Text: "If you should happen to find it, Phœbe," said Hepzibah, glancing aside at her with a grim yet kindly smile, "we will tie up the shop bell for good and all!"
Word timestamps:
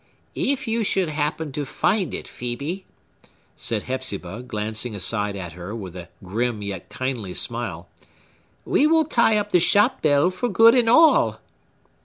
"If 0.33 0.67
you 0.67 0.83
should 0.83 1.09
happen 1.09 1.51
to 1.51 1.63
find 1.63 2.11
it, 2.15 2.25
Phœbe," 2.25 2.85
said 3.55 3.83
Hepzibah, 3.83 4.41
glancing 4.47 4.95
aside 4.95 5.35
at 5.35 5.51
her 5.51 5.75
with 5.75 5.95
a 5.95 6.09
grim 6.23 6.63
yet 6.63 6.89
kindly 6.89 7.35
smile, 7.35 7.87
"we 8.65 8.87
will 8.87 9.05
tie 9.05 9.37
up 9.37 9.51
the 9.51 9.59
shop 9.59 10.01
bell 10.01 10.31
for 10.31 10.49
good 10.49 10.73
and 10.73 10.89
all!" 10.89 11.39